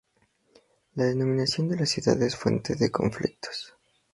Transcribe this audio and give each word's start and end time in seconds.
La 0.95 1.03
denominación 1.03 1.67
de 1.69 1.75
la 1.77 1.85
ciudad 1.85 2.19
es 2.23 2.35
fuente 2.35 2.73
de 2.73 2.89
conflictos. 2.89 3.75